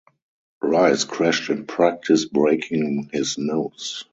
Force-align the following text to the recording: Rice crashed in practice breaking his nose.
Rice 0.63 1.03
crashed 1.03 1.51
in 1.51 1.67
practice 1.67 2.25
breaking 2.25 3.11
his 3.13 3.37
nose. 3.37 4.03